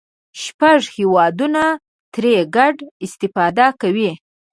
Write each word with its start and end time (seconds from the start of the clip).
شپږ 0.43 0.81
هېوادونه 0.97 1.63
ترې 2.13 2.35
ګډه 2.55 2.85
استفاده 3.05 3.67
کوي. 3.81 4.11